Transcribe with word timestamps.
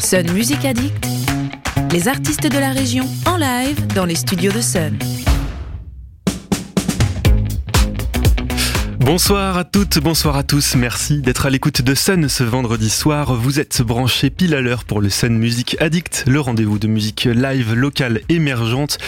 Sun 0.00 0.32
Music 0.32 0.64
Addict, 0.64 1.06
les 1.92 2.08
artistes 2.08 2.50
de 2.50 2.58
la 2.58 2.70
région 2.70 3.04
en 3.26 3.36
live 3.36 3.86
dans 3.94 4.06
les 4.06 4.14
studios 4.14 4.50
de 4.50 4.60
Sun. 4.60 4.98
Bonsoir 9.12 9.58
à 9.58 9.64
toutes, 9.64 9.98
bonsoir 9.98 10.36
à 10.36 10.44
tous. 10.44 10.76
Merci 10.76 11.20
d'être 11.20 11.44
à 11.44 11.50
l'écoute 11.50 11.82
de 11.82 11.96
Sun 11.96 12.28
ce 12.28 12.44
vendredi 12.44 12.88
soir. 12.88 13.34
Vous 13.34 13.58
êtes 13.58 13.82
branchés 13.82 14.30
pile 14.30 14.54
à 14.54 14.60
l'heure 14.60 14.84
pour 14.84 15.00
le 15.00 15.10
Sun 15.10 15.36
Music 15.36 15.76
Addict, 15.80 16.22
le 16.28 16.38
rendez-vous 16.38 16.78
de 16.78 16.86
musique 16.86 17.24
live, 17.24 17.74
locale, 17.74 18.20
émergente 18.28 18.98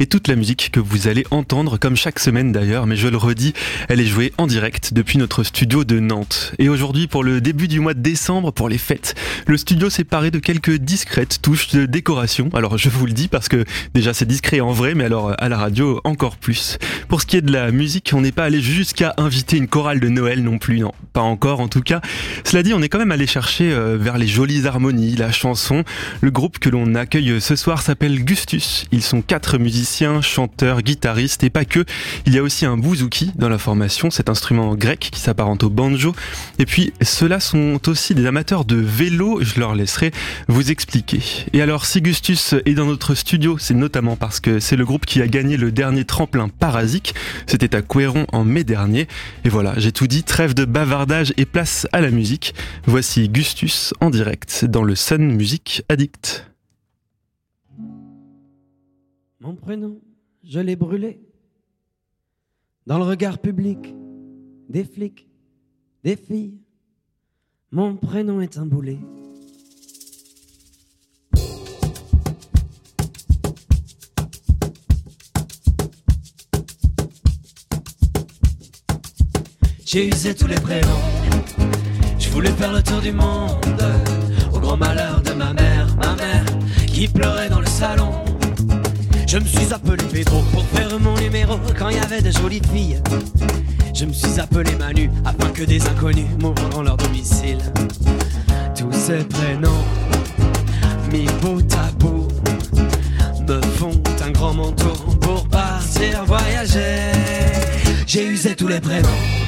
et 0.00 0.06
toute 0.06 0.26
la 0.26 0.34
musique 0.34 0.70
que 0.72 0.80
vous 0.80 1.06
allez 1.06 1.24
entendre 1.30 1.78
comme 1.78 1.94
chaque 1.94 2.18
semaine 2.18 2.50
d'ailleurs. 2.50 2.88
Mais 2.88 2.96
je 2.96 3.06
le 3.06 3.16
redis, 3.16 3.52
elle 3.88 4.00
est 4.00 4.04
jouée 4.04 4.32
en 4.36 4.48
direct 4.48 4.94
depuis 4.94 5.16
notre 5.16 5.44
studio 5.44 5.84
de 5.84 6.00
Nantes. 6.00 6.54
Et 6.58 6.68
aujourd'hui, 6.68 7.06
pour 7.06 7.22
le 7.22 7.40
début 7.40 7.68
du 7.68 7.78
mois 7.78 7.94
de 7.94 8.00
décembre, 8.00 8.50
pour 8.50 8.68
les 8.68 8.78
fêtes, 8.78 9.14
le 9.46 9.56
studio 9.56 9.90
s'est 9.90 10.02
paré 10.02 10.32
de 10.32 10.40
quelques 10.40 10.74
discrètes 10.74 11.38
touches 11.40 11.68
de 11.68 11.86
décoration. 11.86 12.50
Alors 12.52 12.78
je 12.78 12.88
vous 12.88 13.06
le 13.06 13.12
dis 13.12 13.28
parce 13.28 13.48
que 13.48 13.64
déjà 13.94 14.12
c'est 14.12 14.26
discret 14.26 14.58
en 14.58 14.72
vrai, 14.72 14.96
mais 14.96 15.04
alors 15.04 15.36
à 15.38 15.48
la 15.48 15.56
radio 15.56 16.00
encore 16.02 16.36
plus. 16.36 16.78
Pour 17.06 17.20
ce 17.20 17.26
qui 17.26 17.36
est 17.36 17.42
de 17.42 17.52
la 17.52 17.70
musique, 17.70 18.10
on 18.12 18.22
n'est 18.22 18.32
pas 18.32 18.46
allé 18.46 18.60
jusqu'à 18.60 19.14
inviter 19.18 19.51
une 19.56 19.68
chorale 19.68 20.00
de 20.00 20.08
Noël 20.08 20.42
non 20.42 20.58
plus, 20.58 20.80
non, 20.80 20.92
pas 21.12 21.20
encore 21.20 21.60
en 21.60 21.68
tout 21.68 21.82
cas. 21.82 22.00
Cela 22.44 22.62
dit, 22.62 22.74
on 22.74 22.82
est 22.82 22.88
quand 22.88 22.98
même 22.98 23.12
allé 23.12 23.26
chercher 23.26 23.72
euh, 23.72 23.96
vers 23.98 24.18
les 24.18 24.26
jolies 24.26 24.66
harmonies, 24.66 25.16
la 25.16 25.32
chanson. 25.32 25.84
Le 26.20 26.30
groupe 26.30 26.58
que 26.58 26.68
l'on 26.68 26.94
accueille 26.94 27.40
ce 27.40 27.56
soir 27.56 27.82
s'appelle 27.82 28.24
Gustus. 28.24 28.86
Ils 28.92 29.02
sont 29.02 29.22
quatre 29.22 29.58
musiciens, 29.58 30.20
chanteurs, 30.22 30.82
guitaristes 30.82 31.44
et 31.44 31.50
pas 31.50 31.64
que. 31.64 31.84
Il 32.26 32.34
y 32.34 32.38
a 32.38 32.42
aussi 32.42 32.66
un 32.66 32.76
bouzouki 32.76 33.32
dans 33.36 33.48
la 33.48 33.58
formation, 33.58 34.10
cet 34.10 34.28
instrument 34.28 34.74
grec 34.74 35.08
qui 35.12 35.20
s'apparente 35.20 35.62
au 35.62 35.70
banjo. 35.70 36.14
Et 36.58 36.66
puis, 36.66 36.92
ceux-là 37.00 37.40
sont 37.40 37.80
aussi 37.88 38.14
des 38.14 38.26
amateurs 38.26 38.64
de 38.64 38.76
vélo, 38.76 39.40
je 39.42 39.58
leur 39.58 39.74
laisserai 39.74 40.12
vous 40.48 40.70
expliquer. 40.70 41.20
Et 41.52 41.62
alors, 41.62 41.86
si 41.86 42.00
Gustus 42.00 42.54
est 42.64 42.74
dans 42.74 42.86
notre 42.86 43.14
studio, 43.14 43.56
c'est 43.58 43.74
notamment 43.74 44.16
parce 44.16 44.40
que 44.40 44.60
c'est 44.60 44.76
le 44.76 44.84
groupe 44.84 45.06
qui 45.06 45.22
a 45.22 45.26
gagné 45.26 45.56
le 45.56 45.72
dernier 45.72 46.04
tremplin 46.04 46.48
parasique. 46.48 47.14
C'était 47.46 47.74
à 47.74 47.82
Couéron 47.82 48.26
en 48.32 48.44
mai 48.44 48.64
dernier. 48.64 49.08
Et 49.44 49.48
voilà, 49.48 49.76
j'ai 49.76 49.90
tout 49.90 50.06
dit, 50.06 50.22
trêve 50.22 50.54
de 50.54 50.64
bavardage 50.64 51.34
et 51.36 51.46
place 51.46 51.88
à 51.92 52.00
la 52.00 52.10
musique. 52.10 52.54
Voici 52.86 53.28
Gustus 53.28 53.92
en 54.00 54.08
direct 54.08 54.64
dans 54.64 54.84
le 54.84 54.94
Sun 54.94 55.34
Music 55.34 55.82
Addict. 55.88 56.48
Mon 59.40 59.56
prénom, 59.56 60.00
je 60.44 60.60
l'ai 60.60 60.76
brûlé 60.76 61.20
dans 62.86 62.98
le 62.98 63.04
regard 63.04 63.38
public 63.38 63.94
des 64.68 64.84
flics, 64.84 65.28
des 66.04 66.14
filles. 66.14 66.54
Mon 67.72 67.96
prénom 67.96 68.40
est 68.40 68.58
un 68.58 68.66
boulet. 68.66 68.98
J'ai 79.92 80.06
usé 80.06 80.34
tous 80.34 80.46
les 80.46 80.54
prénoms. 80.54 81.02
Je 82.18 82.30
voulais 82.30 82.52
faire 82.52 82.72
le 82.72 82.82
tour 82.82 83.02
du 83.02 83.12
monde. 83.12 83.60
Au 84.50 84.58
grand 84.58 84.78
malheur 84.78 85.20
de 85.20 85.32
ma 85.32 85.52
mère, 85.52 85.86
ma 85.98 86.14
mère 86.14 86.46
qui 86.86 87.06
pleurait 87.08 87.50
dans 87.50 87.60
le 87.60 87.66
salon. 87.66 88.10
Je 89.28 89.36
me 89.36 89.44
suis 89.44 89.70
appelé 89.70 90.02
Pedro 90.10 90.40
pour 90.50 90.64
faire 90.68 90.98
mon 90.98 91.14
numéro 91.18 91.58
quand 91.78 91.90
il 91.90 91.98
y 91.98 92.00
avait 92.00 92.22
de 92.22 92.30
jolies 92.30 92.62
filles. 92.72 93.02
Je 93.94 94.06
me 94.06 94.14
suis 94.14 94.40
appelé 94.40 94.74
Manu 94.76 95.10
afin 95.26 95.50
que 95.50 95.64
des 95.64 95.86
inconnus 95.86 96.24
m'ouvrent 96.40 96.70
dans 96.70 96.82
leur 96.82 96.96
domicile. 96.96 97.58
Tous 98.74 98.92
ces 98.92 99.18
prénoms, 99.24 99.84
mis 101.12 101.26
bout 101.42 101.70
à 101.74 101.92
bout, 101.98 102.28
me 103.46 103.60
font 103.76 104.02
un 104.24 104.30
grand 104.30 104.54
manteau 104.54 104.94
pour 105.20 105.46
partir 105.48 106.24
voyager. 106.24 107.12
J'ai 108.06 108.24
usé 108.24 108.56
tous 108.56 108.68
les 108.68 108.80
prénoms. 108.80 109.41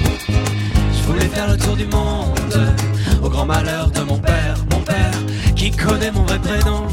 Faire 1.34 1.49
le 1.49 1.56
tour 1.56 1.77
du 1.77 1.87
monde, 1.87 2.75
au 3.22 3.28
grand 3.28 3.45
malheur 3.45 3.91
de 3.91 4.00
mon 4.03 4.19
père, 4.19 4.55
mon 4.71 4.78
père, 4.81 5.11
qui 5.56 5.71
connaît 5.71 6.12
mon 6.12 6.22
vrai 6.22 6.39
prénom. 6.39 6.87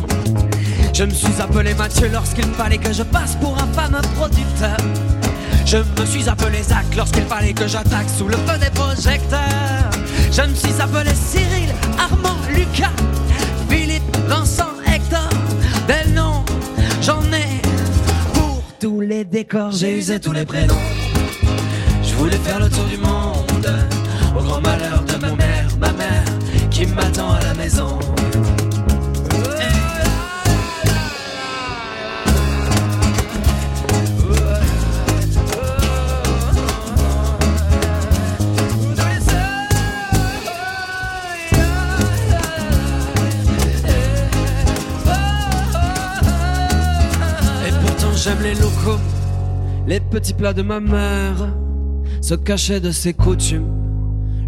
Je 0.93 1.03
me 1.03 1.11
suis 1.11 1.39
appelé 1.39 1.75
Mathieu 1.75 2.09
lorsqu'il 2.11 2.45
fallait 2.45 2.79
que 2.79 2.91
je 2.91 3.03
passe 3.03 3.35
pour 3.35 3.55
un 3.57 3.67
fameux 3.67 4.01
producteur. 4.15 4.77
Je 5.65 5.77
me 5.77 6.05
suis 6.05 6.27
appelé 6.27 6.63
Zach 6.63 6.85
lorsqu'il 6.97 7.23
fallait 7.23 7.53
que 7.53 7.67
j'attaque 7.67 8.07
sous 8.17 8.27
le 8.27 8.35
feu 8.37 8.57
des 8.59 8.71
projecteurs. 8.71 9.91
Je 10.31 10.41
me 10.41 10.55
suis 10.55 10.81
appelé 10.81 11.11
Cyril, 11.13 11.69
Armand, 11.99 12.37
Lucas, 12.49 12.91
Philippe, 13.69 14.17
Vincent, 14.27 14.73
Hector. 14.87 15.29
Des 15.87 16.11
noms, 16.13 16.43
j'en 17.01 17.21
ai 17.31 17.61
pour 18.33 18.63
tous 18.79 19.01
les 19.01 19.23
décors. 19.23 19.71
J'ai 19.71 19.97
usé 19.99 20.19
tous 20.19 20.31
les 20.31 20.45
prénoms. 20.45 20.81
Je 22.03 22.13
voulais 22.15 22.37
faire 22.37 22.59
le 22.59 22.69
tour 22.69 22.85
du 22.85 22.97
monde, 22.97 23.71
au 24.37 24.41
grand 24.41 24.61
malheur 24.61 25.03
de 25.03 25.17
ma 25.17 25.35
mère, 25.35 25.67
ma 25.79 25.91
mère, 25.93 26.25
qui 26.69 26.85
m'attend 26.85 27.31
à 27.31 27.41
la 27.41 27.53
maison. 27.53 27.99
Et 47.67 47.71
pourtant 47.81 48.13
j'aime 48.15 48.41
les 48.41 48.55
locaux, 48.55 48.99
les 49.87 49.99
petits 49.99 50.33
plats 50.33 50.53
de 50.53 50.61
ma 50.61 50.79
mère, 50.79 51.49
se 52.21 52.35
cacher 52.35 52.79
de 52.79 52.91
ses 52.91 53.13
coutumes. 53.13 53.90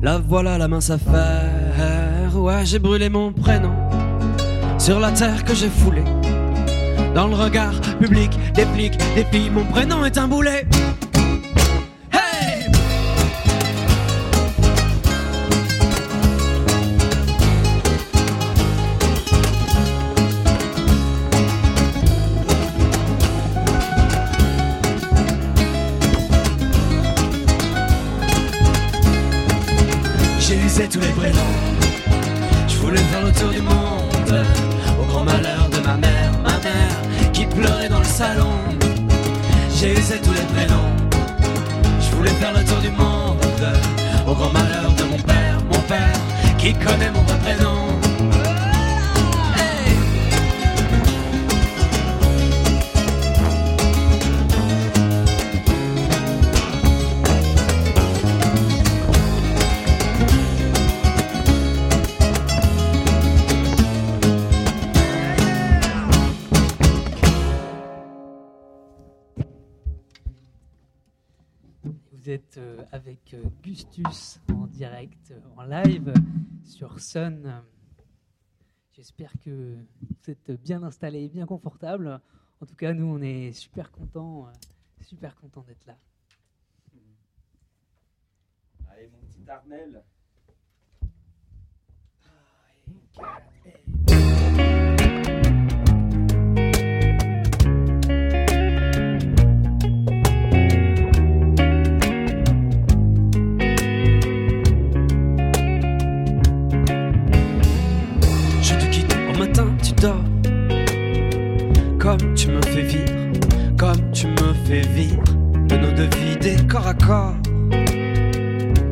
La 0.03 0.17
voilà 0.17 0.57
la 0.57 0.67
mince 0.67 0.89
affaire. 0.89 2.35
Ouais, 2.35 2.65
j'ai 2.65 2.77
brûlé 2.77 3.07
mon 3.07 3.31
prénom 3.31 3.71
sur 4.77 4.99
la 4.99 5.11
terre 5.11 5.45
que 5.45 5.55
j'ai 5.55 5.69
foulée. 5.69 6.03
Dans 7.15 7.27
le 7.27 7.35
regard 7.35 7.79
public 8.01 8.37
des 8.53 8.65
flics, 8.65 8.97
des 9.15 9.23
filles, 9.23 9.49
mon 9.49 9.63
prénom 9.63 10.03
est 10.03 10.17
un 10.17 10.27
boulet. 10.27 10.65
J'ai 30.53 30.59
usé 30.59 30.87
tous 30.87 30.99
les 30.99 31.07
prénoms. 31.07 31.55
Je 32.67 32.77
voulais 32.77 32.99
faire 32.99 33.25
le 33.25 33.31
tour 33.31 33.49
du 33.49 33.61
monde. 33.61 34.45
Au 35.01 35.05
grand 35.05 35.23
malheur 35.23 35.67
de 35.71 35.79
ma 35.79 35.97
mère, 35.97 36.31
ma 36.43 36.59
mère 36.59 37.31
qui 37.33 37.47
pleurait 37.47 37.89
dans 37.89 37.97
le 37.97 38.05
salon. 38.05 38.51
J'ai 39.75 39.93
usé 39.93 40.21
tous 40.21 40.31
les 40.31 40.45
prénoms. 40.53 40.91
Je 41.99 42.15
voulais 42.15 42.29
faire 42.29 42.53
le 42.53 42.63
tour 42.63 42.77
du 42.81 42.91
monde. 42.91 43.41
Au 44.27 44.35
grand 44.35 44.53
malheur 44.53 44.91
de 44.95 45.03
mon 45.05 45.17
père, 45.17 45.57
mon 45.71 45.79
père 45.87 46.19
qui 46.59 46.71
connaît 46.73 47.09
mon 47.09 47.23
vrai 47.23 47.39
prénom. 47.39 47.92
Vous 72.23 72.29
êtes 72.29 72.57
euh, 72.57 72.85
avec 72.93 73.33
euh, 73.33 73.43
Gustus 73.61 74.39
en 74.49 74.65
direct, 74.67 75.31
euh, 75.31 75.41
en 75.57 75.63
live 75.63 76.13
sur 76.63 76.97
Sun. 77.01 77.61
J'espère 78.93 79.33
que 79.43 79.75
vous 79.99 80.31
êtes 80.31 80.51
bien 80.51 80.83
installés, 80.83 81.27
bien 81.27 81.45
confortables. 81.45 82.21
En 82.61 82.65
tout 82.65 82.75
cas, 82.75 82.93
nous, 82.93 83.07
on 83.07 83.21
est 83.21 83.51
super 83.51 83.91
contents, 83.91 84.47
super 85.01 85.35
contents 85.35 85.65
d'être 85.67 85.85
là. 85.85 85.97
Allez, 88.89 89.09
mon 89.09 89.19
petit 89.27 89.49
Armel. 89.49 90.01
Je 92.87 93.52
Comme 111.97 112.35
tu 112.35 112.49
me 112.49 112.61
fais 112.61 112.81
vivre, 112.81 113.39
comme 113.77 114.11
tu 114.11 114.27
me 114.27 114.53
fais 114.65 114.81
vivre 114.81 115.23
de 115.69 115.77
nos 115.77 115.91
deux 115.91 116.09
vies 116.17 116.67
corps 116.67 116.87
à 116.87 116.93
corps. 116.93 117.35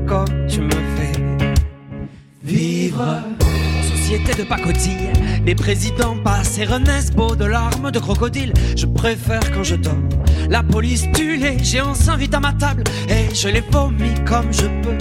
Comme 0.07 0.47
tu 0.47 0.61
me 0.61 0.71
fais 0.71 1.11
vivre. 2.41 3.23
Société 3.83 4.41
de 4.41 4.47
pacotille, 4.47 5.11
des 5.45 5.55
présidents 5.55 6.15
passent 6.23 6.57
et 6.59 6.65
renaissent 6.65 7.11
beaux 7.11 7.35
de 7.35 7.45
larmes 7.45 7.91
de 7.91 7.99
crocodile. 7.99 8.53
Je 8.77 8.85
préfère 8.85 9.51
quand 9.51 9.63
je 9.63 9.75
dors. 9.75 9.93
La 10.49 10.63
police 10.63 11.07
tue 11.13 11.35
les 11.35 11.61
géants 11.61 11.93
s'invite 11.93 12.33
à 12.33 12.39
ma 12.39 12.53
table 12.53 12.83
et 13.09 13.35
je 13.35 13.49
les 13.49 13.63
vomis 13.69 14.15
comme 14.25 14.53
je 14.53 14.67
peux. 14.81 14.97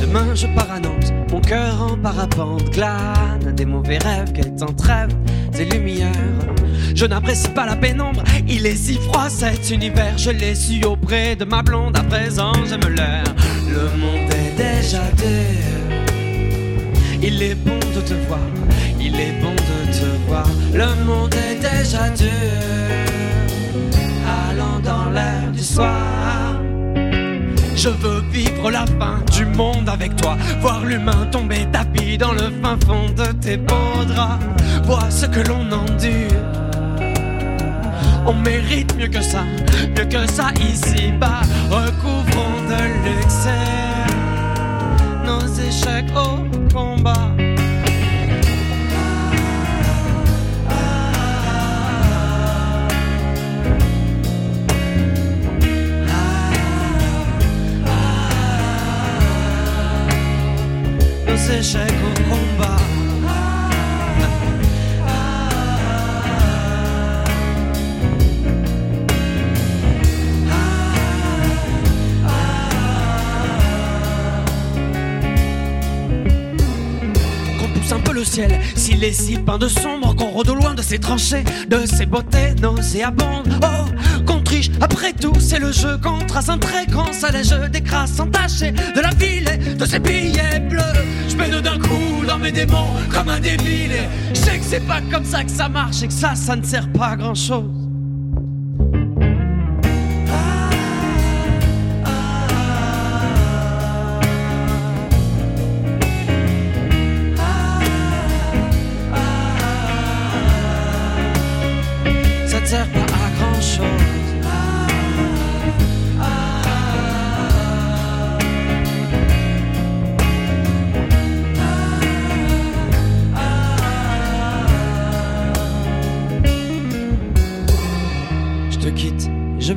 Demain 0.00 0.34
je 0.34 0.46
pars 0.54 0.70
à 0.70 0.80
Nantes, 0.80 1.12
mon 1.30 1.40
cœur 1.40 1.80
en 1.80 1.96
parapente 1.96 2.70
glane 2.70 3.52
des 3.54 3.64
mauvais 3.64 3.98
rêves 3.98 4.32
qu'elle 4.32 4.54
t'entrève 4.54 5.10
des 5.52 5.64
lumières. 5.64 6.10
Je 6.94 7.06
n'apprécie 7.06 7.48
pas 7.48 7.66
la 7.66 7.76
pénombre, 7.76 8.22
il 8.48 8.66
est 8.66 8.76
si 8.76 8.94
froid 8.94 9.28
cet 9.28 9.70
univers. 9.70 10.18
Je 10.18 10.30
l'ai 10.30 10.54
su 10.54 10.84
auprès 10.84 11.36
de 11.36 11.44
ma 11.44 11.62
blonde, 11.62 11.96
à 11.96 12.02
présent 12.02 12.52
j'aime 12.68 12.94
l'air. 12.94 13.24
Le 13.68 13.84
monde 13.98 14.30
est 14.32 14.56
déjà 14.56 15.02
dur. 15.16 16.00
Il 17.22 17.42
est 17.42 17.54
bon 17.54 17.78
de 17.94 18.00
te 18.00 18.14
voir, 18.26 18.40
il 19.00 19.14
est 19.14 19.40
bon 19.40 19.52
de 19.52 19.92
te 19.92 20.28
voir. 20.28 20.48
Le 20.72 21.04
monde 21.04 21.34
est 21.34 21.60
déjà 21.60 22.08
dur. 22.10 22.28
Allant 24.48 24.80
dans 24.80 25.10
l'air 25.10 25.50
du 25.52 25.62
soir. 25.62 26.60
Je 27.76 27.88
veux 27.88 28.22
vivre 28.30 28.70
la 28.70 28.84
fin 28.98 29.20
l'humain 30.90 31.26
tomber 31.30 31.66
tapis 31.72 32.18
dans 32.18 32.32
le 32.32 32.50
fin 32.62 32.76
fond 32.86 33.08
de 33.16 33.32
tes 33.38 33.56
beaux 33.56 34.04
draps. 34.06 34.44
Vois 34.84 35.08
ce 35.10 35.26
que 35.26 35.40
l'on 35.48 35.70
endure. 35.70 36.42
On 38.26 38.34
mérite 38.34 38.94
mieux 38.96 39.08
que 39.08 39.22
ça, 39.22 39.44
mieux 39.96 40.04
que 40.04 40.30
ça 40.30 40.48
ici-bas. 40.60 41.42
Recouvrons 41.70 42.56
de 42.70 42.80
luxe 43.06 43.48
nos 45.24 45.46
échecs 45.68 46.12
au 46.16 46.74
combat. 46.74 47.30
Nos 61.40 61.52
échecs 61.54 61.80
au 61.80 62.12
combat. 62.28 62.76
Qu'on 77.58 77.68
pousse 77.68 77.92
un 77.92 78.00
peu 78.00 78.12
le 78.12 78.24
ciel, 78.24 78.60
s'il 78.74 79.02
est 79.04 79.12
si 79.12 79.38
peint 79.38 79.58
de 79.58 79.68
sombre, 79.68 80.14
qu'on 80.14 80.26
rôde 80.26 80.48
loin 80.48 80.74
de 80.74 80.82
ses 80.82 80.98
tranchées, 80.98 81.44
de 81.68 81.86
ses 81.86 82.06
beautés 82.06 82.54
nauséabondes. 82.60 83.48
Oh, 83.62 83.86
après 84.80 85.12
tout, 85.12 85.32
c'est 85.38 85.58
le 85.58 85.70
jeu 85.72 85.98
qu'on 86.02 86.18
trace 86.26 86.48
un 86.48 86.58
trait, 86.58 86.86
qu'on 86.86 87.12
s'allège 87.12 87.50
des 87.70 87.82
crasses 87.82 88.18
entachées 88.18 88.72
de 88.72 89.00
la 89.00 89.10
ville 89.10 89.48
et 89.48 89.74
de 89.74 89.84
ses 89.84 89.98
billets 89.98 90.60
bleus. 90.60 90.82
Je 91.28 91.36
peine 91.36 91.60
d'un 91.60 91.78
coup 91.78 92.24
dans 92.26 92.38
mes 92.38 92.50
démons 92.50 92.88
comme 93.12 93.28
un 93.28 93.40
débile. 93.40 93.92
Je 94.34 94.38
sais 94.38 94.58
que 94.58 94.64
c'est 94.64 94.86
pas 94.86 95.00
comme 95.10 95.24
ça 95.24 95.44
que 95.44 95.50
ça 95.50 95.68
marche 95.68 96.02
et 96.02 96.08
que 96.08 96.12
ça, 96.12 96.34
ça 96.34 96.56
ne 96.56 96.64
sert 96.64 96.90
pas 96.92 97.08
à 97.08 97.16
grand 97.16 97.34
chose. 97.34 97.79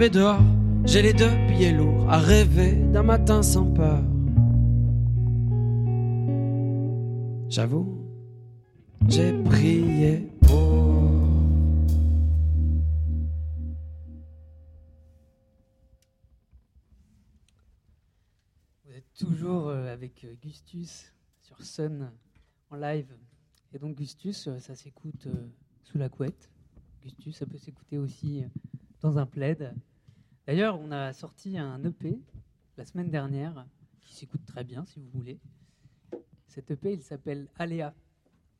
Dehors. 0.10 0.42
J'ai 0.86 1.02
les 1.02 1.14
deux 1.14 1.32
pieds 1.48 1.72
lourds 1.72 2.10
à 2.10 2.20
rêver 2.20 2.74
d'un 2.74 3.04
matin 3.04 3.42
sans 3.42 3.66
peur. 3.72 4.04
J'avoue, 7.50 8.04
j'ai 9.08 9.32
prié 9.44 10.28
pour. 10.42 10.58
Vous 18.84 18.94
êtes 18.96 19.14
toujours 19.18 19.70
euh, 19.70 19.94
avec 19.94 20.26
euh, 20.26 20.34
Gustus 20.42 21.14
sur 21.40 21.62
Sun 21.62 22.12
en 22.72 22.76
live. 22.76 23.16
Et 23.74 23.80
donc 23.80 23.96
Gustus, 23.96 24.48
euh, 24.48 24.60
ça 24.60 24.76
s'écoute 24.76 25.28
sous 25.84 25.98
la 25.98 26.10
couette. 26.10 26.50
Gustus, 27.04 27.38
ça 27.38 27.46
peut 27.46 27.58
s'écouter 27.58 27.98
aussi 27.98 28.44
dans 29.02 29.18
un 29.18 29.26
plaid. 29.26 29.74
D'ailleurs, 30.45 30.78
on 30.80 30.92
a 30.92 31.13
sorti 31.13 31.57
un 31.57 31.81
EP 31.86 32.19
la 32.78 32.86
semaine 32.86 33.10
dernière 33.10 33.66
qui 34.01 34.13
s'écoute 34.13 34.45
très 34.45 34.63
bien 34.66 34.84
si 34.86 35.00
vous 35.00 35.10
voulez. 35.13 35.40
Cet 36.48 36.69
EP, 36.69 36.94
il 36.94 37.01
s'appelle 37.01 37.48
Aléa 37.57 37.94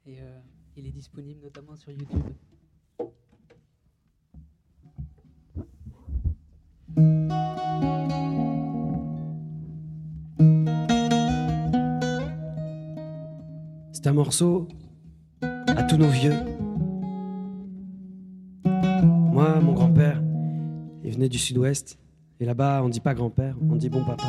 et 0.06 0.21
euh, 0.21 0.39
il 0.77 0.88
est 0.88 0.91
disponible 0.91 1.41
notamment 1.41 1.75
sur 1.75 1.91
YouTube. 1.91 2.24
C'est 13.91 14.07
un 14.07 14.13
morceau 14.13 14.68
à 15.41 15.83
tous 15.83 15.97
nos 15.97 16.09
vieux. 16.09 16.53
Il 21.13 21.17
venait 21.17 21.29
du 21.29 21.37
sud-ouest. 21.37 21.99
Et 22.39 22.45
là-bas, 22.45 22.81
on 22.83 22.89
dit 22.89 22.99
pas 22.99 23.13
grand-père, 23.13 23.55
on 23.69 23.75
dit 23.75 23.89
bon 23.89 24.03
papa. 24.03 24.25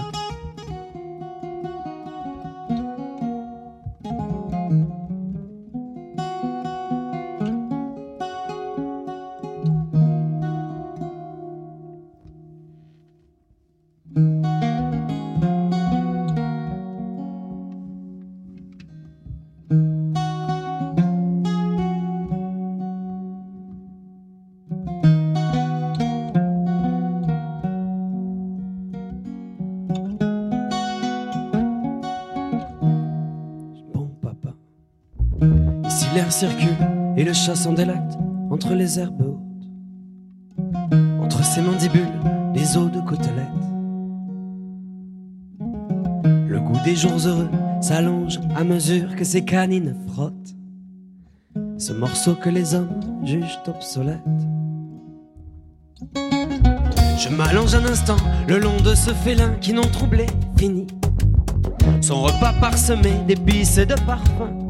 Circule 36.35 36.77
et 37.17 37.23
le 37.23 37.33
chat 37.33 37.55
s'en 37.55 37.73
délecte 37.73 38.19
entre 38.51 38.75
les 38.75 38.99
herbes 38.99 39.23
hautes, 39.23 40.91
entre 41.23 41.45
ses 41.45 41.63
mandibules, 41.63 42.19
les 42.55 42.77
os 42.77 42.91
de 42.91 43.01
côtelettes. 43.01 43.47
Le 46.49 46.59
goût 46.59 46.83
des 46.85 46.97
jours 46.97 47.25
heureux 47.25 47.49
s'allonge 47.81 48.41
à 48.57 48.65
mesure 48.65 49.15
que 49.15 49.23
ses 49.23 49.45
canines 49.45 49.95
frottent 50.09 50.57
ce 51.79 51.93
morceau 51.93 52.35
que 52.35 52.51
les 52.51 52.75
hommes 52.75 52.99
jugent 53.23 53.61
obsolète. 53.69 54.19
Je 57.17 57.29
m'allonge 57.29 57.77
un 57.77 57.85
instant 57.85 58.17
le 58.49 58.59
long 58.59 58.77
de 58.85 58.97
ce 58.97 59.11
félin 59.11 59.55
qui 59.61 59.73
n'ont 59.73 59.83
troublé 59.83 60.27
fini. 60.57 60.89
Son 62.01 62.23
repas 62.23 62.55
parsemé 62.61 63.13
d'épices 63.29 63.79
et 63.79 63.87
de 63.87 63.95
parfums. 64.05 64.64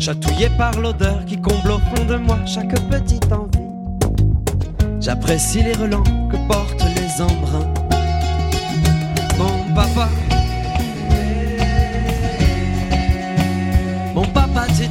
Chatouillé 0.00 0.48
par 0.56 0.72
l'odeur 0.80 1.26
qui 1.26 1.38
comble 1.38 1.72
au 1.72 1.78
fond 1.78 2.04
de 2.06 2.16
moi 2.16 2.38
chaque 2.46 2.74
petite 2.88 3.30
envie. 3.30 3.58
J'apprécie 4.98 5.62
les 5.62 5.74
relents 5.74 6.02
que 6.30 6.36
portent 6.48 6.82
les 6.96 7.20
embruns. 7.22 7.74
Mon 9.38 9.74
papa. 9.74 10.08
papa, 14.32 14.66
tu 14.74 14.88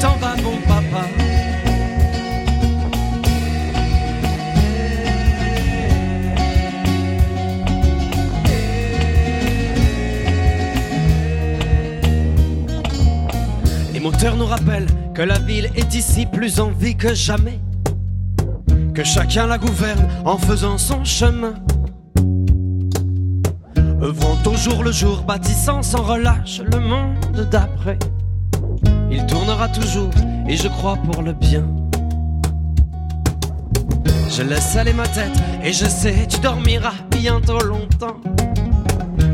t'en 0.00 0.16
vas, 0.16 0.36
bon 0.42 0.56
papa. 0.66 1.37
Nous 14.36 14.46
rappellent 14.46 14.86
que 15.14 15.22
la 15.22 15.38
ville 15.38 15.68
est 15.74 15.94
ici 15.96 16.24
plus 16.24 16.60
en 16.60 16.70
vie 16.70 16.94
que 16.94 17.12
jamais. 17.12 17.58
Que 18.94 19.02
chacun 19.02 19.48
la 19.48 19.58
gouverne 19.58 20.06
en 20.24 20.38
faisant 20.38 20.78
son 20.78 21.02
chemin. 21.02 21.54
Œuvrant 24.00 24.36
au 24.46 24.54
jour 24.54 24.84
le 24.84 24.92
jour, 24.92 25.22
bâtissant 25.22 25.82
sans 25.82 26.02
relâche 26.02 26.60
le 26.60 26.78
monde 26.78 27.48
d'après. 27.50 27.98
Il 29.10 29.26
tournera 29.26 29.68
toujours, 29.70 30.10
et 30.46 30.56
je 30.56 30.68
crois 30.68 30.96
pour 30.96 31.22
le 31.22 31.32
bien. 31.32 31.64
Je 34.30 34.42
laisse 34.42 34.76
aller 34.76 34.92
ma 34.92 35.08
tête, 35.08 35.36
et 35.64 35.72
je 35.72 35.86
sais, 35.86 36.26
tu 36.28 36.38
dormiras 36.38 36.94
bientôt 37.10 37.58
longtemps. 37.58 38.20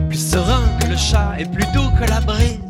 Plus 0.09 0.31
serein 0.31 0.63
que 0.81 0.87
le 0.87 0.97
chat, 0.97 1.35
et 1.39 1.45
plus 1.45 1.67
doux 1.75 1.91
que 2.01 2.09
la 2.09 2.21
brise. 2.21 2.64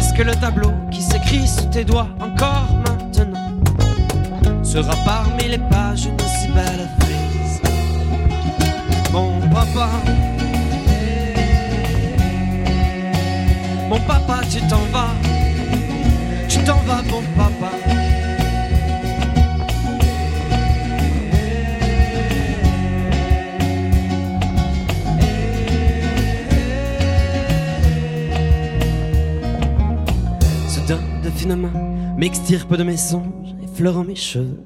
La 0.00 0.06
fresque, 0.06 0.24
le 0.24 0.34
tableau 0.34 0.72
qui 0.90 1.02
s'écrit 1.02 1.46
sous 1.46 1.66
tes 1.66 1.84
doigts 1.84 2.08
encore 2.20 2.68
maintenant 2.86 3.50
sera 4.62 4.94
parmi 5.04 5.46
les 5.48 5.58
pages 5.58 6.06
une 6.06 6.18
si 6.18 6.48
belle 6.48 6.88
frise. 7.00 7.60
Mon 9.12 9.38
papa, 9.50 9.90
mon 13.90 14.00
papa, 14.00 14.40
tu 14.50 14.60
t'en 14.68 14.84
vas, 14.90 15.12
tu 16.48 16.58
t'en 16.60 16.78
vas, 16.86 17.02
mon 17.10 17.20
papa. 17.36 17.49
Fines 31.40 31.56
mains 31.56 31.72
m'extirpe 32.18 32.76
de 32.76 32.82
mes 32.82 32.98
songes, 32.98 33.54
effleurant 33.62 34.04
mes 34.04 34.14
cheveux. 34.14 34.62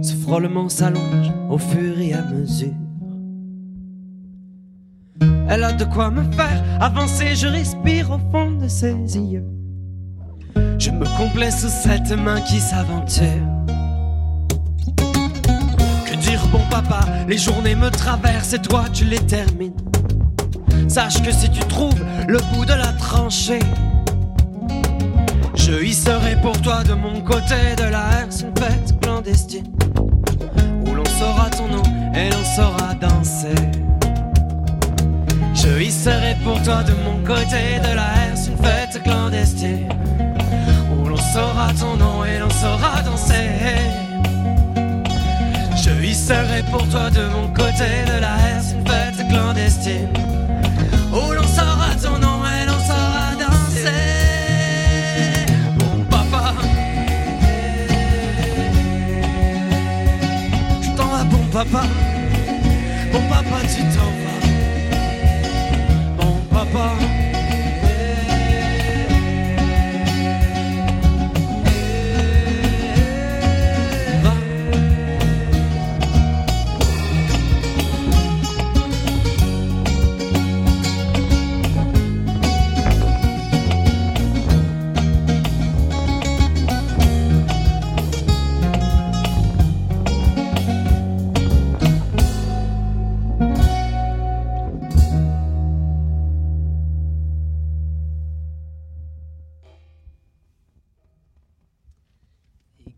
Ce 0.00 0.14
frôlement 0.14 0.70
s'allonge 0.70 1.30
au 1.50 1.58
fur 1.58 2.00
et 2.00 2.14
à 2.14 2.22
mesure. 2.22 2.72
Elle 5.50 5.64
a 5.64 5.74
de 5.74 5.84
quoi 5.84 6.10
me 6.10 6.22
faire 6.32 6.64
avancer, 6.80 7.34
je 7.34 7.46
respire 7.46 8.10
au 8.10 8.18
fond 8.32 8.52
de 8.52 8.68
ses 8.68 8.94
yeux. 8.94 9.44
Je 10.78 10.90
me 10.92 11.04
complais 11.18 11.50
sous 11.50 11.68
cette 11.68 12.10
main 12.12 12.40
qui 12.40 12.58
s'aventure. 12.58 13.26
Que 16.06 16.16
dire, 16.22 16.42
bon 16.50 16.62
papa, 16.70 17.00
les 17.28 17.36
journées 17.36 17.76
me 17.76 17.90
traversent 17.90 18.54
et 18.54 18.62
toi 18.62 18.84
tu 18.94 19.04
les 19.04 19.20
termines. 19.20 19.74
Sache 20.88 21.20
que 21.20 21.32
si 21.32 21.50
tu 21.50 21.60
trouves 21.66 22.02
le 22.26 22.38
bout 22.54 22.64
de 22.64 22.72
la 22.72 22.94
tranchée, 22.94 23.60
je 25.68 25.84
y 25.84 25.92
serai 25.92 26.34
pour 26.40 26.58
toi 26.62 26.82
de 26.82 26.94
mon 26.94 27.20
côté 27.20 27.76
de 27.76 27.90
la 27.90 28.04
herse, 28.20 28.40
une 28.40 28.56
fête 28.56 28.98
clandestine 29.02 29.70
où 30.86 30.94
l'on 30.94 31.04
saura 31.04 31.50
ton 31.50 31.68
nom 31.68 31.82
et 32.14 32.30
l'on 32.30 32.44
saura 32.56 32.94
danser. 32.94 33.62
Je 35.54 35.82
y 35.82 35.90
serai 35.90 36.36
pour 36.42 36.62
toi 36.62 36.82
de 36.84 36.94
mon 37.04 37.18
côté 37.22 37.80
de 37.86 37.94
la 37.94 38.08
herse, 38.24 38.48
une 38.48 38.56
fête 38.64 39.02
clandestine 39.02 39.88
où 40.96 41.06
l'on 41.06 41.16
saura 41.34 41.68
ton 41.78 41.96
nom 41.96 42.24
et 42.24 42.38
l'on 42.38 42.50
saura 42.50 43.02
danser. 43.02 43.50
Je 45.76 46.02
y 46.02 46.14
serai 46.14 46.62
pour 46.70 46.88
toi 46.88 47.10
de 47.10 47.24
mon 47.36 47.48
côté 47.48 47.90
de 48.06 48.20
la 48.20 48.34
herse, 48.48 48.72
une 48.72 48.86
fête 48.86 49.28
clandestine 49.28 50.12
où 51.12 51.32
l'on 51.32 51.46
saura 51.46 51.77
papa, 61.64 61.82
bon 63.12 63.22
papa, 63.28 63.66
tu 63.66 63.82
t'en 63.82 64.07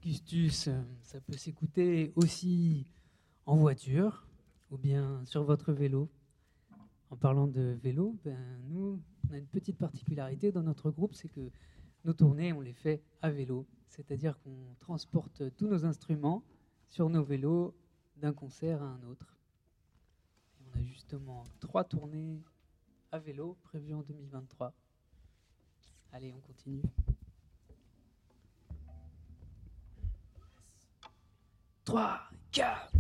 Gustus, 0.03 0.69
euh, 0.69 0.83
ça 1.03 1.21
peut 1.21 1.37
s'écouter 1.37 2.13
aussi 2.17 2.87
en 3.45 3.57
voiture 3.57 4.27
ou 4.71 4.79
bien 4.79 5.23
sur 5.27 5.45
votre 5.45 5.73
vélo. 5.73 6.09
En 7.11 7.17
parlant 7.17 7.47
de 7.47 7.77
vélo, 7.83 8.17
ben, 8.25 8.39
nous, 8.69 9.01
on 9.29 9.35
a 9.35 9.39
une 9.39 9.47
petite 9.47 9.77
particularité 9.77 10.53
dans 10.53 10.63
notre 10.63 10.91
groupe, 10.91 11.15
c'est 11.15 11.29
que 11.29 11.51
nos 12.05 12.15
tournées, 12.15 12.53
on 12.53 12.61
les 12.61 12.73
fait 12.73 13.03
à 13.21 13.31
vélo. 13.31 13.67
C'est-à-dire 13.89 14.39
qu'on 14.41 14.75
transporte 14.79 15.43
tous 15.57 15.67
nos 15.67 15.85
instruments 15.85 16.43
sur 16.89 17.11
nos 17.11 17.23
vélos 17.23 17.75
d'un 18.17 18.33
concert 18.33 18.83
à 18.83 18.87
un 18.87 19.03
autre. 19.03 19.37
On 20.65 20.79
a 20.79 20.83
justement 20.83 21.45
trois 21.59 21.85
tournées 21.85 22.41
à 23.13 23.19
vélo 23.19 23.59
prévues 23.65 23.95
en 23.95 24.03
2023. 24.03 24.73
Allez, 26.13 26.33
on 26.33 26.41
continue. 26.41 26.83
3, 31.91 32.21
4. 32.53 33.00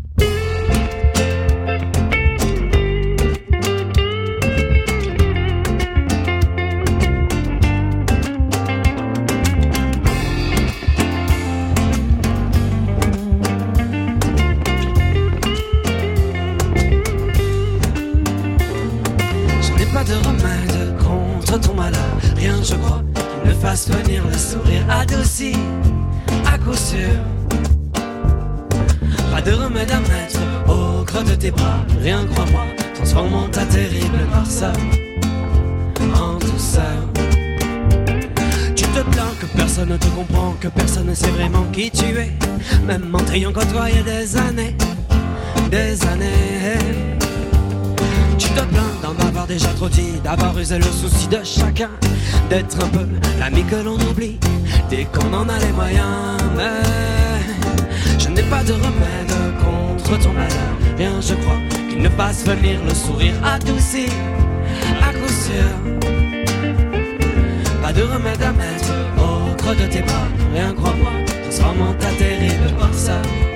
En 34.62 36.38
douceur. 36.38 36.84
Tu 38.76 38.84
te 38.84 39.00
plains 39.00 39.32
que 39.40 39.46
personne 39.56 39.88
ne 39.88 39.96
te 39.96 40.06
comprend, 40.08 40.54
que 40.60 40.68
personne 40.68 41.06
ne 41.06 41.14
sait 41.14 41.30
vraiment 41.30 41.64
qui 41.72 41.90
tu 41.90 42.04
es. 42.04 42.30
Même 42.86 43.14
en 43.14 43.18
t'ayant 43.18 43.52
côtoyé 43.52 44.02
des 44.02 44.36
années, 44.36 44.76
des 45.70 46.02
années. 46.06 46.78
Tu 48.38 48.48
te 48.48 48.60
plains 48.60 48.92
d'en 49.02 49.26
avoir 49.26 49.46
déjà 49.46 49.68
trop 49.68 49.88
dit, 49.88 50.20
d'avoir 50.22 50.58
usé 50.58 50.78
le 50.78 50.84
souci 50.84 51.26
de 51.28 51.38
chacun, 51.42 51.90
d'être 52.50 52.84
un 52.84 52.88
peu 52.88 53.06
l'ami 53.38 53.64
que 53.64 53.76
l'on 53.76 53.98
oublie 54.10 54.38
dès 54.90 55.04
qu'on 55.04 55.32
en 55.32 55.48
a 55.48 55.58
les 55.58 55.72
moyens. 55.72 56.38
Mais 56.56 56.82
je 58.18 58.28
n'ai 58.28 58.42
pas 58.42 58.62
de 58.64 58.72
remède 58.72 59.32
contre 59.64 60.18
ton 60.18 60.32
malheur, 60.32 60.74
rien 60.98 61.20
je 61.20 61.34
crois 61.34 61.58
qu'il 61.88 62.02
ne 62.02 62.08
fasse 62.10 62.44
venir 62.44 62.80
le 62.86 62.94
sourire 62.94 63.34
adouci 63.44 64.06
à 65.02 65.12
coup 65.12 65.28
sûr. 65.28 65.70
Pas 67.82 67.92
de 67.92 68.02
remède 68.02 68.42
à 68.42 68.52
mettre 68.52 68.92
au 69.18 69.54
creux 69.56 69.76
de 69.76 69.86
tes 69.92 70.02
bras, 70.02 70.28
rien 70.54 70.72
crois-moi, 70.74 71.12
transformant 71.42 71.94
ta 71.94 72.10
terrible 72.18 72.70
noirceur 72.76 73.22
en 73.22 73.49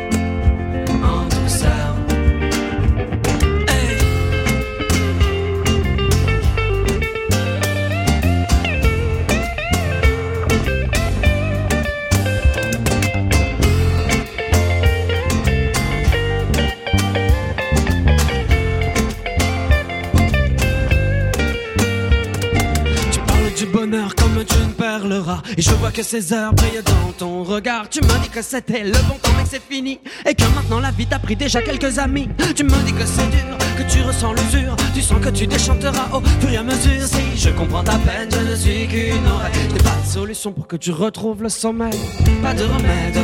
rare. 25.20 25.42
Et 25.56 25.62
je 25.62 25.70
vois 25.74 25.90
que 25.90 26.02
ces 26.02 26.32
heures 26.32 26.52
brillent 26.52 26.82
dans 26.84 27.12
ton 27.12 27.42
regard. 27.42 27.88
Tu 27.88 28.00
me 28.00 28.22
dis 28.22 28.28
que 28.28 28.42
c'était 28.42 28.84
le 28.84 28.92
bon 29.08 29.16
temps, 29.22 29.30
mais 29.36 29.44
que 29.44 29.50
c'est 29.50 29.62
fini. 29.62 30.00
Et 30.26 30.34
que 30.34 30.44
maintenant 30.54 30.80
la 30.80 30.90
vie 30.90 31.06
t'a 31.06 31.18
pris 31.18 31.36
déjà 31.36 31.62
quelques 31.62 31.98
amis. 31.98 32.28
Tu 32.54 32.64
me 32.64 32.84
dis 32.84 32.92
que 32.92 33.06
c'est 33.06 33.28
dur, 33.30 33.56
que 33.76 33.82
tu 33.90 34.02
ressens 34.02 34.32
l'usure. 34.32 34.76
Tu 34.94 35.02
sens 35.02 35.20
que 35.20 35.30
tu 35.30 35.46
déchanteras 35.46 36.08
au 36.12 36.20
fur 36.40 36.50
et 36.50 36.56
à 36.56 36.62
mesure. 36.62 37.02
Si 37.02 37.36
je 37.36 37.50
comprends 37.50 37.82
ta 37.82 37.98
peine, 37.98 38.28
je 38.30 38.50
ne 38.50 38.56
suis 38.56 38.86
qu'une 38.86 39.26
oreille. 39.26 39.52
Je 39.68 39.74
n'ai 39.74 39.82
pas 39.82 39.96
de 40.04 40.10
solution 40.10 40.52
pour 40.52 40.66
que 40.66 40.76
tu 40.76 40.90
retrouves 40.90 41.42
le 41.42 41.48
sommeil. 41.48 41.98
Pas 42.42 42.54
de 42.54 42.64
remède 42.64 43.18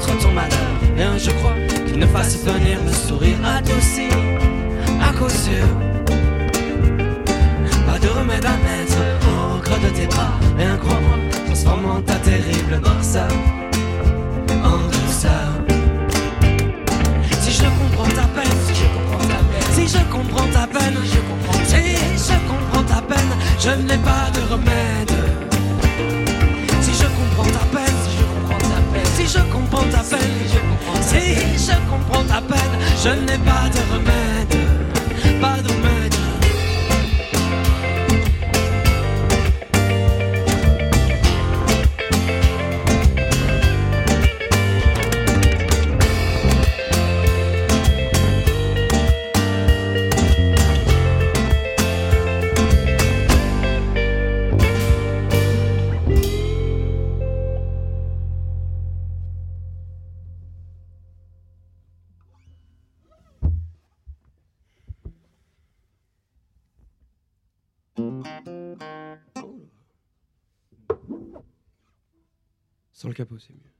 contre 0.00 0.18
ton 0.18 0.32
malheur. 0.32 0.58
Rien, 0.96 1.16
je 1.18 1.30
crois 1.30 1.54
qu'il 1.86 1.98
ne 1.98 2.06
fasse 2.06 2.36
venir 2.44 2.78
le 2.84 2.92
sourire 2.92 3.36
adouci. 3.44 4.08
À 5.02 5.12
cause 5.18 5.32
sûr. 5.32 5.66
Pas 7.86 7.98
de 7.98 8.08
remède 8.08 8.44
à 8.44 8.56
mettre 8.56 8.89
de 9.82 9.88
tes 9.90 10.06
bras. 10.06 10.32
Rien, 10.56 10.76
crois-moi, 10.76 11.16
transformant 11.46 12.00
ta 12.02 12.14
terrible 12.14 12.80
noirceur 12.82 13.28
en 14.64 14.78
douceur. 14.94 15.50
Si 17.42 17.52
je 17.52 17.64
comprends 17.80 18.12
ta 18.14 18.26
peine, 18.36 18.56
si 18.66 18.74
je 18.74 18.86
comprends 18.94 19.26
ta 19.32 19.40
peine, 19.50 19.68
si 19.72 19.86
je 19.88 20.02
comprends 20.10 20.50
ta 20.52 20.66
peine, 20.66 20.96
je 21.04 21.20
comprends, 21.28 21.64
si 21.66 21.76
je 22.28 22.36
comprends 22.48 22.84
ta 22.84 23.00
peine, 23.02 23.32
je 23.58 23.70
n'ai 23.86 23.98
pas 23.98 24.26
de 24.34 24.40
remède. 24.52 25.16
Si 26.82 26.92
je 27.00 27.06
comprends 27.18 27.50
ta 27.58 27.64
peine, 27.74 27.96
si 28.04 28.12
je 28.18 28.24
comprends 28.32 28.68
ta 28.72 28.80
peine, 28.92 29.10
si 29.16 29.26
je 29.26 29.42
comprends 29.52 29.88
ta 29.90 30.02
peine, 30.10 30.38
si 31.10 31.66
je 31.66 31.76
comprends 31.90 32.24
ta 32.24 32.40
peine, 32.40 32.74
je 33.02 33.10
n'ai 33.26 33.38
pas 33.38 33.66
de 33.74 33.80
remède, 33.92 34.59
Sans 73.00 73.08
le 73.08 73.14
capot, 73.14 73.38
c'est 73.38 73.54
mieux. 73.54 73.72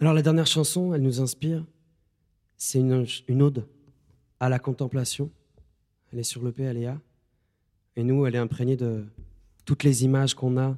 Alors 0.00 0.12
la 0.12 0.20
dernière 0.20 0.46
chanson, 0.46 0.92
elle 0.92 1.00
nous 1.00 1.22
inspire. 1.22 1.64
C'est 2.58 2.78
une, 2.78 3.06
une 3.26 3.40
ode 3.40 3.66
à 4.38 4.50
la 4.50 4.58
contemplation. 4.58 5.30
Elle 6.12 6.18
est 6.18 6.24
sur 6.24 6.42
le 6.42 6.52
P, 6.52 6.62
elle 6.62 6.76
est 6.76 6.88
A. 6.88 7.00
Et 7.96 8.02
nous, 8.02 8.26
elle 8.26 8.34
est 8.34 8.38
imprégnée 8.38 8.76
de 8.76 9.06
toutes 9.64 9.82
les 9.82 10.04
images 10.04 10.34
qu'on 10.34 10.58
a 10.58 10.76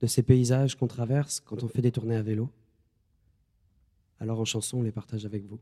de 0.00 0.06
ces 0.06 0.22
paysages 0.22 0.76
qu'on 0.76 0.86
traverse 0.86 1.40
quand 1.40 1.64
on 1.64 1.68
fait 1.68 1.82
des 1.82 1.90
tournées 1.90 2.14
à 2.14 2.22
vélo. 2.22 2.48
Alors 4.20 4.38
en 4.38 4.44
chanson, 4.44 4.78
on 4.78 4.82
les 4.82 4.92
partage 4.92 5.26
avec 5.26 5.42
vous. 5.44 5.58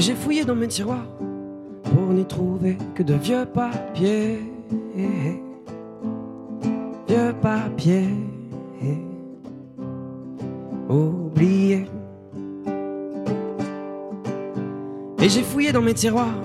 Et 0.00 0.02
j'ai 0.02 0.14
fouillé 0.14 0.46
dans 0.46 0.54
mes 0.54 0.66
tiroirs 0.66 1.04
pour 1.84 2.14
n'y 2.14 2.24
trouver 2.24 2.78
que 2.94 3.02
de 3.02 3.12
vieux 3.12 3.44
papiers. 3.44 4.38
Vieux 7.06 7.34
papiers 7.42 8.08
oubliés. 10.88 11.84
Et 15.18 15.28
j'ai 15.28 15.42
fouillé 15.42 15.70
dans 15.70 15.82
mes 15.82 15.92
tiroirs 15.92 16.40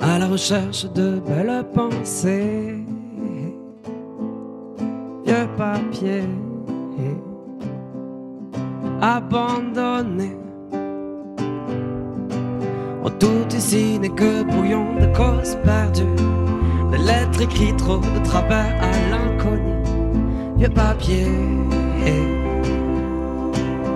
à 0.00 0.18
la 0.18 0.26
recherche 0.26 0.84
de 0.92 1.20
belles 1.20 1.64
pensées. 1.72 2.74
Vieux 5.24 5.48
papiers 5.56 6.28
abandonnés. 9.00 10.39
Tout 13.20 13.54
ici 13.54 13.98
n'est 14.00 14.08
que 14.08 14.42
brouillon 14.42 14.94
de 14.98 15.06
causes 15.14 15.56
perdues, 15.62 16.16
de 16.90 16.96
lettres 16.96 17.42
écrites 17.42 17.76
trop 17.76 17.98
de 17.98 18.24
travers 18.24 18.74
à 18.82 18.90
l'inconnu, 19.10 19.74
vieux 20.56 20.70
papier. 20.70 21.26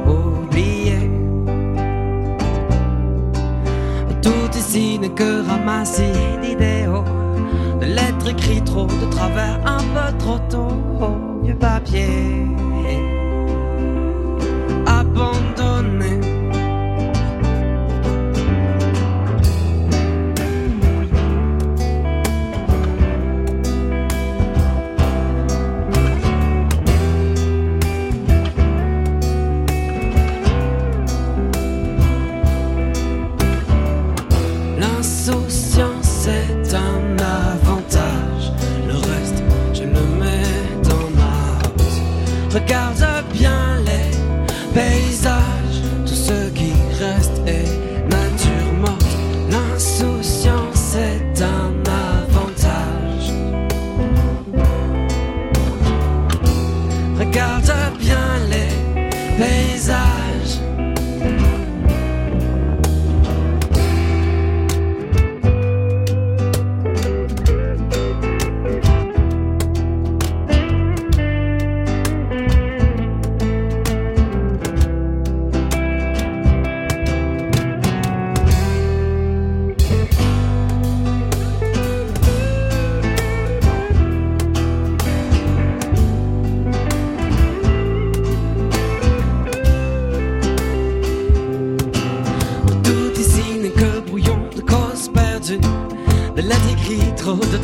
Oublié. 0.07 1.11
Tout 4.23 4.57
ici 4.57 4.99
n'est 4.99 5.11
que 5.11 5.47
ramassis 5.47 6.03
d'idéaux, 6.43 7.05
de 7.81 7.87
lettres 7.87 8.29
écrites 8.29 8.65
trop 8.65 8.87
de 8.87 9.07
travers 9.11 9.59
un 9.67 9.83
peu 9.95 10.19
trop 10.19 10.39
tôt, 10.51 10.69
vieux 11.43 11.57
papier 11.57 12.47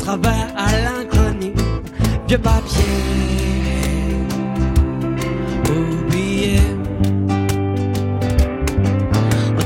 travers 0.01 0.47
à 0.57 0.67
l'inconnu, 0.83 1.53
vieux 2.27 2.37
papier 2.39 2.83
oublié. 5.69 6.59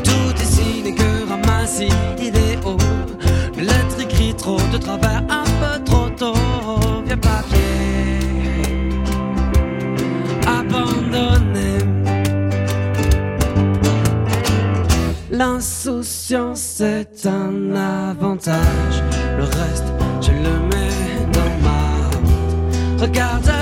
Tout 0.04 0.84
n'est 0.84 0.94
que 0.94 1.30
ramassis 1.30 1.88
d'idéaux, 2.18 2.78
de 3.56 3.62
lettres 3.62 4.02
écrites 4.02 4.38
trop 4.38 4.60
de 4.74 4.78
travers 4.78 5.24
un 5.30 5.46
peu 5.62 5.84
trop 5.86 6.10
tôt, 6.10 6.34
vieux 7.06 7.18
papier 7.18 7.60
abandonné. 10.46 11.78
L'insouciance 15.32 16.82
est 16.82 17.26
un 17.26 17.76
avantage. 17.76 18.98
God's 23.16 23.55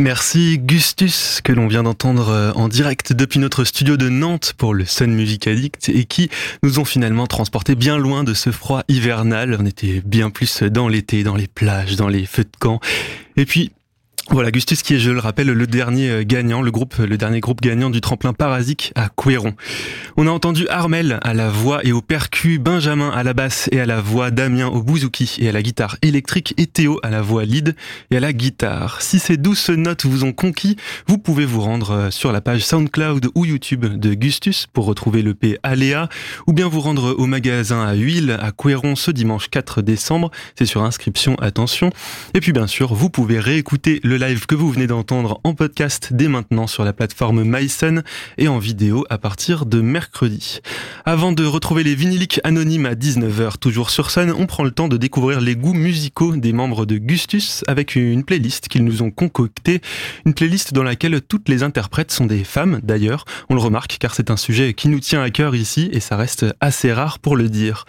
Merci 0.00 0.58
Gustus 0.58 1.42
que 1.44 1.52
l'on 1.52 1.68
vient 1.68 1.82
d'entendre 1.82 2.30
euh, 2.30 2.52
en 2.54 2.68
direct 2.68 3.12
depuis 3.12 3.38
notre 3.38 3.64
studio 3.64 3.98
de 3.98 4.08
Nantes 4.08 4.54
pour 4.56 4.72
le 4.72 4.86
Sun 4.86 5.12
Music 5.12 5.46
Addict 5.46 5.90
et 5.90 6.06
qui 6.06 6.30
nous 6.62 6.78
ont 6.78 6.86
finalement 6.86 7.26
transporté 7.26 7.74
bien 7.74 7.98
loin 7.98 8.24
de 8.24 8.32
ce 8.32 8.50
froid 8.50 8.82
hivernal. 8.88 9.58
On 9.60 9.66
était 9.66 10.00
bien 10.02 10.30
plus 10.30 10.62
dans 10.62 10.88
l'été, 10.88 11.22
dans 11.22 11.36
les 11.36 11.48
plages, 11.48 11.96
dans 11.96 12.08
les 12.08 12.24
feux 12.24 12.44
de 12.44 12.56
camp. 12.58 12.80
Et 13.36 13.44
puis 13.44 13.72
voilà, 14.32 14.52
Gustus 14.52 14.82
qui 14.82 14.94
est, 14.94 14.98
je 15.00 15.10
le 15.10 15.18
rappelle, 15.18 15.48
le 15.48 15.66
dernier 15.66 16.08
euh, 16.08 16.22
gagnant, 16.24 16.62
le 16.62 16.70
groupe, 16.70 16.98
le 16.98 17.18
dernier 17.18 17.40
groupe 17.40 17.60
gagnant 17.60 17.90
du 17.90 18.00
tremplin 18.00 18.32
parasique 18.32 18.92
à 18.94 19.08
Couéron. 19.08 19.54
On 20.16 20.28
a 20.28 20.30
entendu 20.30 20.68
Armel 20.68 21.18
à 21.22 21.34
la 21.34 21.48
voix 21.48 21.84
et 21.84 21.90
au 21.90 22.00
percu, 22.00 22.60
Benjamin 22.60 23.10
à 23.10 23.24
la 23.24 23.34
basse 23.34 23.68
et 23.72 23.80
à 23.80 23.86
la 23.86 24.00
voix, 24.00 24.30
Damien 24.30 24.68
au 24.68 24.82
bouzouki 24.82 25.38
et 25.40 25.48
à 25.48 25.52
la 25.52 25.62
guitare 25.62 25.96
électrique 26.02 26.54
et 26.58 26.68
Théo 26.68 27.00
à 27.02 27.10
la 27.10 27.22
voix 27.22 27.44
lead 27.44 27.74
et 28.12 28.18
à 28.18 28.20
la 28.20 28.32
guitare. 28.32 29.02
Si 29.02 29.18
ces 29.18 29.36
douces 29.36 29.70
notes 29.70 30.06
vous 30.06 30.22
ont 30.22 30.32
conquis, 30.32 30.76
vous 31.08 31.18
pouvez 31.18 31.44
vous 31.44 31.60
rendre 31.60 31.90
euh, 31.90 32.10
sur 32.12 32.30
la 32.30 32.40
page 32.40 32.64
SoundCloud 32.64 33.30
ou 33.34 33.44
YouTube 33.44 33.84
de 33.84 34.14
Gustus 34.14 34.68
pour 34.72 34.84
retrouver 34.84 35.22
le 35.22 35.34
P 35.34 35.58
Aléa 35.64 36.08
ou 36.46 36.52
bien 36.52 36.68
vous 36.68 36.80
rendre 36.80 37.16
au 37.18 37.26
magasin 37.26 37.84
à 37.84 37.94
huile 37.94 38.38
à 38.40 38.52
Couéron 38.52 38.94
ce 38.94 39.10
dimanche 39.10 39.48
4 39.50 39.82
décembre. 39.82 40.30
C'est 40.56 40.66
sur 40.66 40.84
inscription, 40.84 41.34
attention. 41.40 41.90
Et 42.34 42.40
puis 42.40 42.52
bien 42.52 42.68
sûr, 42.68 42.94
vous 42.94 43.10
pouvez 43.10 43.40
réécouter 43.40 43.98
le 44.04 44.19
live 44.20 44.44
que 44.44 44.54
vous 44.54 44.70
venez 44.70 44.86
d'entendre 44.86 45.40
en 45.44 45.54
podcast 45.54 46.08
dès 46.10 46.28
maintenant 46.28 46.66
sur 46.66 46.84
la 46.84 46.92
plateforme 46.92 47.42
MySun 47.42 48.02
et 48.36 48.48
en 48.48 48.58
vidéo 48.58 49.06
à 49.08 49.16
partir 49.16 49.64
de 49.64 49.80
mercredi. 49.80 50.60
Avant 51.06 51.32
de 51.32 51.42
retrouver 51.46 51.84
les 51.84 51.94
vinyliques 51.94 52.38
anonymes 52.44 52.84
à 52.84 52.94
19h 52.94 53.56
toujours 53.58 53.88
sur 53.88 54.10
Sun, 54.10 54.34
on 54.36 54.44
prend 54.44 54.62
le 54.62 54.72
temps 54.72 54.88
de 54.88 54.98
découvrir 54.98 55.40
les 55.40 55.56
goûts 55.56 55.72
musicaux 55.72 56.36
des 56.36 56.52
membres 56.52 56.84
de 56.84 56.98
Gustus 56.98 57.64
avec 57.66 57.96
une 57.96 58.22
playlist 58.22 58.68
qu'ils 58.68 58.84
nous 58.84 59.00
ont 59.00 59.10
concoctée, 59.10 59.80
une 60.26 60.34
playlist 60.34 60.74
dans 60.74 60.82
laquelle 60.82 61.22
toutes 61.22 61.48
les 61.48 61.62
interprètes 61.62 62.12
sont 62.12 62.26
des 62.26 62.44
femmes 62.44 62.80
d'ailleurs, 62.82 63.24
on 63.48 63.54
le 63.54 63.62
remarque 63.62 63.96
car 63.98 64.14
c'est 64.14 64.30
un 64.30 64.36
sujet 64.36 64.74
qui 64.74 64.88
nous 64.88 65.00
tient 65.00 65.22
à 65.22 65.30
cœur 65.30 65.54
ici 65.54 65.88
et 65.92 66.00
ça 66.00 66.18
reste 66.18 66.44
assez 66.60 66.92
rare 66.92 67.20
pour 67.20 67.36
le 67.36 67.48
dire. 67.48 67.86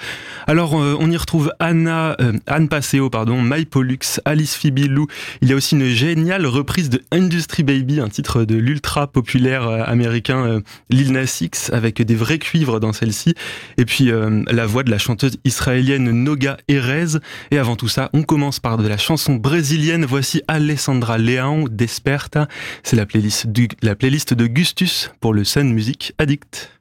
Alors 0.48 0.82
euh, 0.82 0.96
on 0.98 1.12
y 1.12 1.18
retrouve 1.18 1.52
Anna, 1.60 2.16
euh, 2.22 2.32
Anne 2.48 2.70
Passeo, 2.70 3.10
pardon, 3.10 3.42
My 3.42 3.66
Pollux, 3.66 4.22
Alice 4.24 4.56
Fibilou, 4.56 5.08
il 5.42 5.50
y 5.50 5.52
a 5.52 5.58
aussi 5.58 5.76
une 5.76 5.90
géniale 6.22 6.46
reprise 6.46 6.92
de 6.92 7.02
Industry 7.12 7.64
Baby, 7.64 8.00
un 8.00 8.08
titre 8.08 8.46
de 8.46 8.54
l'ultra 8.54 9.08
populaire 9.08 9.68
euh, 9.68 9.82
américain 9.84 10.46
euh, 10.46 10.62
Lil 10.92 11.14
Nas 11.14 11.40
X, 11.42 11.72
avec 11.74 12.00
des 12.00 12.14
vrais 12.14 12.38
cuivres 12.38 12.80
dans 12.80 12.94
celle-ci, 12.94 13.34
et 13.80 13.86
puis 13.86 14.12
euh, 14.12 14.44
la 14.52 14.68
voix 14.68 14.84
de 14.84 14.92
la 14.92 15.00
chanteuse 15.00 15.38
israélienne 15.46 16.12
Noga 16.12 16.58
Erez. 16.68 17.18
Et 17.50 17.58
avant 17.58 17.76
tout 17.76 17.88
ça, 17.88 18.12
on 18.14 18.22
commence 18.22 18.60
par 18.60 18.78
de 18.78 18.88
la 18.88 18.98
chanson 18.98 19.34
brésilienne. 19.34 20.06
Voici 20.06 20.44
Alessandra 20.48 21.18
Leão, 21.18 21.68
Desperta. 21.68 22.48
C'est 22.84 22.98
la 22.98 23.08
playlist, 23.08 23.48
la 23.82 23.96
playlist 23.96 24.36
de 24.36 24.46
Gustus 24.46 25.10
pour 25.22 25.34
le 25.34 25.44
Sun 25.44 25.74
Music 25.74 26.14
Addict. 26.20 26.81